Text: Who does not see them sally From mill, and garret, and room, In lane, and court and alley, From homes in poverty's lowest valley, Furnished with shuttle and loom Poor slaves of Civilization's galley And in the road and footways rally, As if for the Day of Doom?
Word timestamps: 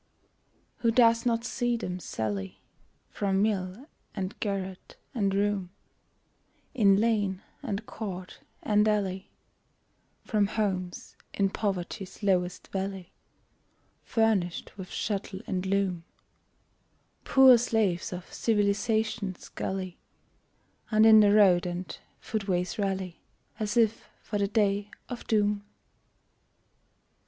Who 0.77 0.89
does 0.89 1.27
not 1.27 1.45
see 1.45 1.77
them 1.77 1.99
sally 1.99 2.59
From 3.11 3.39
mill, 3.43 3.85
and 4.15 4.33
garret, 4.39 4.95
and 5.13 5.31
room, 5.31 5.69
In 6.73 6.95
lane, 6.99 7.43
and 7.61 7.85
court 7.85 8.39
and 8.63 8.87
alley, 8.87 9.29
From 10.23 10.47
homes 10.47 11.15
in 11.35 11.51
poverty's 11.51 12.23
lowest 12.23 12.69
valley, 12.69 13.13
Furnished 14.01 14.75
with 14.75 14.89
shuttle 14.89 15.41
and 15.45 15.67
loom 15.67 16.03
Poor 17.23 17.59
slaves 17.59 18.11
of 18.11 18.33
Civilization's 18.33 19.49
galley 19.49 19.99
And 20.89 21.05
in 21.05 21.19
the 21.19 21.31
road 21.31 21.67
and 21.67 21.95
footways 22.19 22.79
rally, 22.79 23.21
As 23.59 23.77
if 23.77 24.09
for 24.23 24.39
the 24.39 24.47
Day 24.47 24.89
of 25.09 25.27
Doom? 25.27 25.63